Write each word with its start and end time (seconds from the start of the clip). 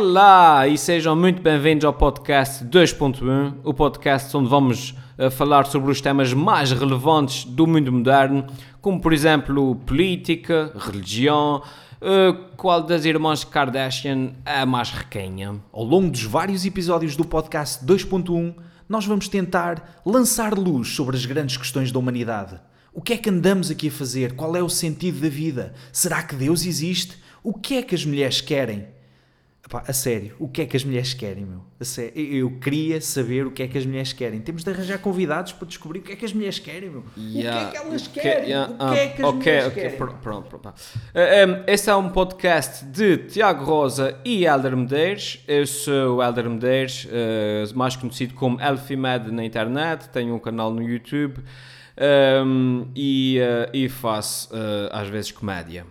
Olá 0.00 0.66
e 0.66 0.78
sejam 0.78 1.14
muito 1.14 1.42
bem-vindos 1.42 1.84
ao 1.84 1.92
podcast 1.92 2.64
2.1, 2.64 3.56
o 3.62 3.74
podcast 3.74 4.34
onde 4.34 4.48
vamos 4.48 4.94
uh, 5.18 5.30
falar 5.30 5.66
sobre 5.66 5.90
os 5.90 6.00
temas 6.00 6.32
mais 6.32 6.72
relevantes 6.72 7.44
do 7.44 7.66
mundo 7.66 7.92
moderno, 7.92 8.46
como 8.80 8.98
por 8.98 9.12
exemplo 9.12 9.76
política, 9.84 10.72
religião, 10.74 11.62
uh, 12.00 12.34
qual 12.56 12.82
das 12.82 13.04
irmãs 13.04 13.44
Kardashian 13.44 14.32
é 14.46 14.60
a 14.60 14.66
mais 14.66 14.88
requenha. 14.88 15.60
Ao 15.70 15.84
longo 15.84 16.10
dos 16.10 16.22
vários 16.22 16.64
episódios 16.64 17.14
do 17.14 17.26
podcast 17.26 17.84
2.1, 17.84 18.54
nós 18.88 19.04
vamos 19.04 19.28
tentar 19.28 20.00
lançar 20.06 20.56
luz 20.56 20.88
sobre 20.88 21.14
as 21.14 21.26
grandes 21.26 21.58
questões 21.58 21.92
da 21.92 21.98
humanidade. 21.98 22.58
O 22.94 23.02
que 23.02 23.12
é 23.12 23.18
que 23.18 23.28
andamos 23.28 23.70
aqui 23.70 23.88
a 23.88 23.92
fazer? 23.92 24.32
Qual 24.32 24.56
é 24.56 24.62
o 24.62 24.68
sentido 24.70 25.20
da 25.20 25.28
vida? 25.28 25.74
Será 25.92 26.22
que 26.22 26.34
Deus 26.34 26.64
existe? 26.64 27.18
O 27.44 27.52
que 27.52 27.74
é 27.74 27.82
que 27.82 27.94
as 27.94 28.06
mulheres 28.06 28.40
querem? 28.40 28.98
Epá, 29.62 29.84
a 29.86 29.92
sério, 29.92 30.34
o 30.38 30.48
que 30.48 30.62
é 30.62 30.66
que 30.66 30.74
as 30.76 30.82
mulheres 30.84 31.12
querem, 31.12 31.44
meu? 31.44 31.60
Eu 32.14 32.50
queria 32.58 32.98
saber 33.00 33.46
o 33.46 33.50
que 33.50 33.62
é 33.62 33.68
que 33.68 33.76
as 33.76 33.84
mulheres 33.84 34.12
querem. 34.12 34.40
Temos 34.40 34.64
de 34.64 34.70
arranjar 34.70 34.98
convidados 34.98 35.52
para 35.52 35.68
descobrir 35.68 35.98
o 35.98 36.02
que 36.02 36.12
é 36.12 36.16
que 36.16 36.24
as 36.24 36.32
mulheres 36.32 36.58
querem, 36.58 36.88
meu. 36.88 37.04
Yeah, 37.16 37.68
o 37.68 37.70
que 37.70 37.76
é 37.76 37.80
que 37.80 37.86
elas 37.86 38.06
que- 38.08 38.20
querem? 38.20 38.48
yeah, 38.48 38.72
o 38.72 38.92
que 38.92 38.98
é 38.98 39.06
que 39.08 39.22
as 39.22 39.24
ah, 39.24 39.28
ok, 39.28 39.38
mulheres 39.38 39.66
ok, 39.68 39.82
querem? 39.82 39.98
pr- 39.98 40.12
pronto, 40.22 40.48
pronto. 40.48 40.62
pá. 40.62 40.74
Eh, 41.14 41.44
em, 41.44 41.62
Este 41.66 41.90
é 41.90 41.94
um 41.94 42.08
podcast 42.08 42.84
de 42.86 43.18
Tiago 43.18 43.62
Rosa 43.64 44.18
e 44.24 44.44
Helder 44.46 44.74
Medeiros. 44.76 45.44
Eu 45.46 45.66
sou 45.66 46.16
o 46.16 46.22
Helder 46.22 46.48
Medeiros, 46.48 47.06
eh, 47.10 47.64
mais 47.74 47.94
conhecido 47.96 48.32
como 48.34 48.58
Elfimed 48.60 49.30
na 49.30 49.44
internet. 49.44 50.08
Tenho 50.08 50.34
um 50.34 50.38
canal 50.38 50.72
no 50.72 50.82
YouTube 50.82 51.38
ehm, 51.98 52.84
e, 52.96 53.38
eh, 53.38 53.70
e 53.74 53.88
faço 53.90 54.48
às 54.90 55.06
vezes 55.08 55.30
comédia. 55.32 55.84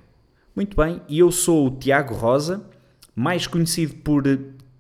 Muito 0.55 0.75
bem, 0.75 1.01
e 1.07 1.19
eu 1.19 1.31
sou 1.31 1.67
o 1.67 1.72
Tiago 1.72 2.13
Rosa, 2.16 2.66
mais 3.20 3.45
conhecido 3.45 3.95
por 3.95 4.23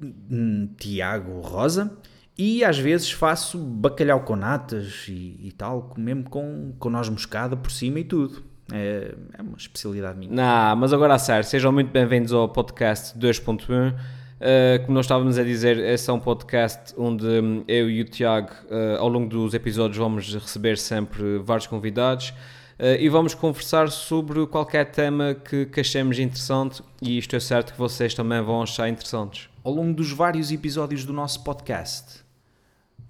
hum, 0.01 0.69
Tiago 0.77 1.41
Rosa, 1.41 1.91
e 2.37 2.63
às 2.63 2.79
vezes 2.79 3.11
faço 3.11 3.57
bacalhau 3.57 4.21
com 4.21 4.37
natas 4.37 5.07
e, 5.09 5.37
e 5.43 5.51
tal, 5.51 5.93
mesmo 5.97 6.23
com, 6.23 6.73
com 6.79 6.89
noz 6.89 7.09
moscada 7.09 7.57
por 7.57 7.69
cima 7.69 7.99
e 7.99 8.05
tudo. 8.05 8.41
É, 8.71 9.13
é 9.37 9.41
uma 9.41 9.57
especialidade 9.57 10.17
minha. 10.17 10.31
Não, 10.31 10.75
mas 10.77 10.93
agora 10.93 11.15
a 11.15 11.19
sério, 11.19 11.43
sejam 11.43 11.73
muito 11.73 11.91
bem-vindos 11.91 12.31
ao 12.31 12.47
podcast 12.47 13.19
2.1. 13.19 13.91
Uh, 13.91 13.95
como 14.83 14.93
nós 14.93 15.03
estávamos 15.03 15.37
a 15.37 15.43
dizer, 15.43 15.77
esse 15.77 16.09
é 16.09 16.13
um 16.13 16.19
podcast 16.21 16.93
onde 16.97 17.25
hum, 17.25 17.65
eu 17.67 17.89
e 17.89 17.99
o 17.99 18.05
Tiago, 18.05 18.53
uh, 18.71 18.99
ao 18.99 19.09
longo 19.09 19.27
dos 19.27 19.53
episódios, 19.53 19.97
vamos 19.97 20.33
receber 20.33 20.77
sempre 20.77 21.39
vários 21.39 21.67
convidados 21.67 22.33
e 22.79 23.09
vamos 23.09 23.33
conversar 23.33 23.91
sobre 23.91 24.47
qualquer 24.47 24.89
tema 24.89 25.35
que, 25.35 25.65
que 25.65 25.81
achemos 25.81 26.17
interessante 26.17 26.81
e 27.01 27.17
isto 27.17 27.35
é 27.35 27.39
certo 27.39 27.73
que 27.73 27.77
vocês 27.77 28.13
também 28.13 28.41
vão 28.41 28.61
achar 28.61 28.87
interessantes. 28.87 29.49
Ao 29.61 29.73
longo 29.73 29.93
dos 29.93 30.13
vários 30.13 30.49
episódios 30.49 31.03
do 31.03 31.11
nosso 31.11 31.43
podcast, 31.43 32.23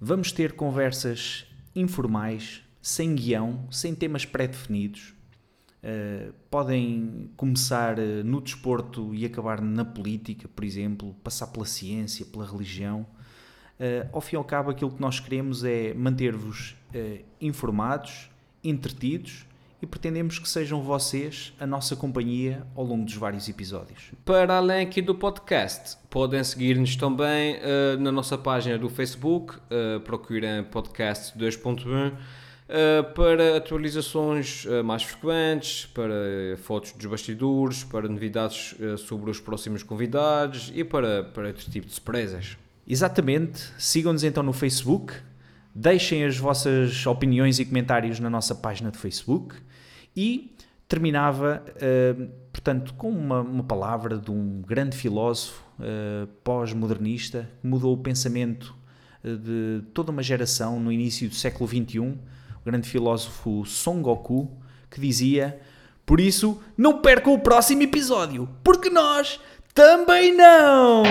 vamos 0.00 0.32
ter 0.32 0.54
conversas 0.54 1.46
informais, 1.74 2.62
sem 2.82 3.14
guião, 3.14 3.68
sem 3.70 3.94
temas 3.94 4.24
pré-definidos. 4.24 5.14
Uh, 5.82 6.34
podem 6.50 7.30
começar 7.36 7.96
uh, 7.96 8.24
no 8.24 8.40
desporto 8.40 9.14
e 9.14 9.24
acabar 9.24 9.60
na 9.60 9.84
política, 9.84 10.48
por 10.48 10.64
exemplo, 10.64 11.14
passar 11.22 11.46
pela 11.46 11.64
ciência, 11.64 12.26
pela 12.26 12.44
religião. 12.44 13.06
Uh, 13.78 14.08
ao 14.12 14.20
fim 14.20 14.34
e 14.34 14.36
ao 14.36 14.44
cabo, 14.44 14.70
aquilo 14.70 14.90
que 14.90 15.00
nós 15.00 15.20
queremos 15.20 15.62
é 15.62 15.94
manter-vos 15.94 16.74
informados, 17.40 18.28
entretidos 18.64 19.46
e 19.82 19.86
pretendemos 19.86 20.38
que 20.38 20.48
sejam 20.48 20.82
vocês 20.82 21.52
a 21.58 21.66
nossa 21.66 21.96
companhia 21.96 22.66
ao 22.74 22.84
longo 22.84 23.04
dos 23.04 23.14
vários 23.14 23.48
episódios. 23.48 24.10
Para 24.24 24.56
além 24.56 24.86
aqui 24.86 25.00
do 25.00 25.14
podcast, 25.14 25.96
podem 26.08 26.42
seguir-nos 26.44 26.96
também 26.96 27.56
uh, 27.56 28.00
na 28.00 28.12
nossa 28.12 28.36
página 28.36 28.78
do 28.78 28.88
Facebook, 28.88 29.56
uh, 29.56 30.00
procurem 30.00 30.64
podcast 30.64 31.38
2.1 31.38 32.12
uh, 32.70 33.14
para 33.14 33.56
atualizações 33.56 34.64
uh, 34.64 34.84
mais 34.84 35.02
frequentes, 35.02 35.86
para 35.86 36.14
fotos 36.58 36.92
dos 36.92 37.06
bastidores, 37.06 37.84
para 37.84 38.08
novidades 38.08 38.74
uh, 38.78 38.96
sobre 38.96 39.30
os 39.30 39.40
próximos 39.40 39.82
convidados 39.82 40.70
e 40.74 40.84
para, 40.84 41.24
para 41.24 41.48
outro 41.48 41.70
tipo 41.70 41.86
de 41.86 41.92
surpresas. 41.92 42.56
Exatamente, 42.86 43.70
sigam-nos 43.78 44.24
então 44.24 44.42
no 44.42 44.52
Facebook, 44.52 45.14
deixem 45.74 46.24
as 46.24 46.36
vossas 46.36 47.06
opiniões 47.06 47.58
e 47.58 47.64
comentários 47.64 48.18
na 48.20 48.28
nossa 48.28 48.54
página 48.54 48.90
de 48.90 48.98
Facebook 48.98 49.56
e 50.16 50.54
terminava, 50.88 51.62
uh, 51.76 52.28
portanto, 52.52 52.94
com 52.94 53.10
uma, 53.10 53.40
uma, 53.40 53.62
palavra 53.62 54.18
de 54.18 54.30
um 54.30 54.60
grande 54.60 54.96
filósofo 54.96 55.62
uh, 55.78 56.26
pós-modernista 56.42 57.48
que 57.60 57.66
mudou 57.66 57.94
o 57.94 57.98
pensamento 57.98 58.74
uh, 59.22 59.36
de 59.36 59.82
toda 59.94 60.10
uma 60.10 60.22
geração 60.22 60.80
no 60.80 60.90
início 60.90 61.28
do 61.28 61.34
século 61.34 61.68
XXI, 61.68 62.00
o 62.00 62.18
grande 62.64 62.88
filósofo 62.88 63.64
Son 63.64 64.02
Goku, 64.02 64.50
que 64.90 65.00
dizia: 65.00 65.60
Por 66.04 66.18
isso, 66.18 66.60
não 66.76 67.00
percam 67.00 67.34
o 67.34 67.38
próximo 67.38 67.82
episódio, 67.82 68.48
porque 68.64 68.90
nós 68.90 69.38
também 69.72 70.36
não! 70.36 71.04